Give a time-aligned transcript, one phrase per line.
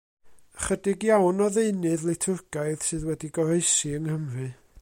[0.59, 4.49] Ychydig iawn o ddeunydd litwrgaidd sydd wedi goroesi yng Nghymru.